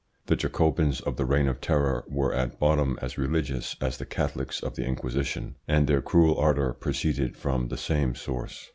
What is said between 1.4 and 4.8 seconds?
of Terror were at bottom as religious as the Catholics of